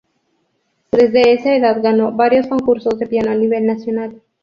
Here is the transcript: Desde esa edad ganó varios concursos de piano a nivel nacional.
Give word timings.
Desde 0.91 1.33
esa 1.33 1.53
edad 1.55 1.79
ganó 1.79 2.11
varios 2.11 2.47
concursos 2.47 2.97
de 2.97 3.05
piano 3.05 3.29
a 3.29 3.35
nivel 3.35 3.67
nacional. 3.67 4.19